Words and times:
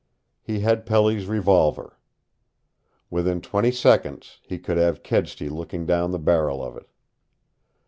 He 0.41 0.61
had 0.61 0.87
Pelly's 0.87 1.27
revolver. 1.27 1.99
Within 3.11 3.39
twenty 3.39 3.71
seconds 3.71 4.39
he 4.41 4.57
could 4.57 4.77
have 4.77 5.03
Kedsty 5.03 5.47
looking 5.47 5.85
down 5.85 6.09
the 6.09 6.17
barrel 6.17 6.63
of 6.65 6.75
it. 6.75 6.89